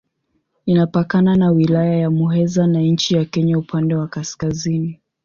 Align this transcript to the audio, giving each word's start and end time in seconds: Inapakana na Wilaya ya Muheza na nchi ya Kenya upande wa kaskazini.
Inapakana 0.65 1.35
na 1.35 1.51
Wilaya 1.51 1.95
ya 1.97 2.11
Muheza 2.11 2.67
na 2.67 2.79
nchi 2.81 3.15
ya 3.15 3.25
Kenya 3.25 3.57
upande 3.59 3.95
wa 3.95 4.07
kaskazini. 4.07 4.99